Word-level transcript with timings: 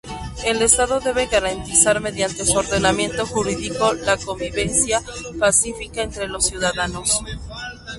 El 0.47 0.63
Estado 0.63 0.99
debe 0.99 1.27
garantizar, 1.27 1.99
mediante 2.01 2.43
su 2.43 2.57
ordenamiento 2.57 3.27
jurídico, 3.27 3.93
la 3.93 4.17
convivencia 4.17 4.99
pacífica 5.39 6.01
entre 6.01 6.27
los 6.27 6.47
ciudadanos. 6.47 7.21